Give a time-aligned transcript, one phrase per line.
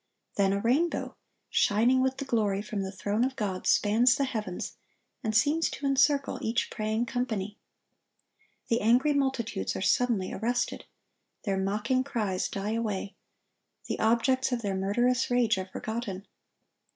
[0.35, 1.15] Then a rainbow,
[1.51, 4.75] shining with the glory from the throne of God, spans the heavens,
[5.23, 7.59] and seems to encircle each praying company.
[8.69, 10.85] The angry multitudes are suddenly arrested.
[11.43, 13.13] Their mocking cries die away.
[13.85, 16.25] The objects of their murderous rage are forgotten.